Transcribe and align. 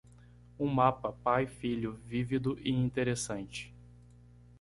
um 0.57 0.65
mapa 0.67 1.11
pai-filho 1.13 1.93
vívido 1.93 2.57
e 2.63 2.71
interessante 2.71 3.71